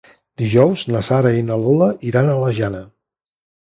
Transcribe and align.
Dijous 0.41 0.85
na 0.95 1.03
Sara 1.09 1.35
i 1.41 1.45
na 1.51 1.61
Lola 1.67 1.93
iran 2.13 2.35
a 2.35 2.43
la 2.43 2.53
Jana. 2.63 2.87